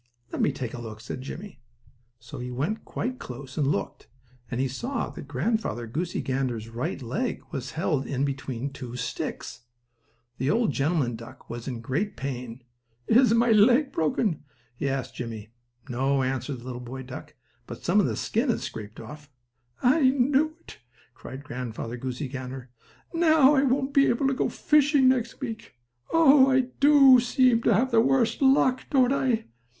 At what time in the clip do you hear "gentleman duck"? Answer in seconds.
10.71-11.51